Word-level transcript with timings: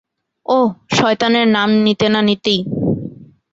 ওহ, 0.45 0.69
শয়তানের 0.91 1.47
নাম 1.47 1.69
নিতে 1.85 2.07
না 2.09 2.21
নিতেই। 2.21 2.59